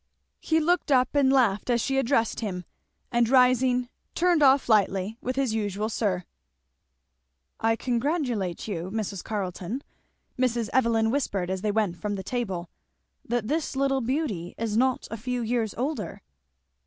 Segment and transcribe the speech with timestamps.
[0.39, 2.65] He looked up and laughed as she addressed him,
[3.11, 6.23] and rising turned off lightly with his usual sir.
[7.59, 9.23] "I congratulate you, Mrs.
[9.23, 9.83] Carleton,"
[10.39, 10.69] Mrs.
[10.73, 12.67] Evelyn whispered as they went from the table,
[13.23, 16.23] "that this little beauty is not a few years older."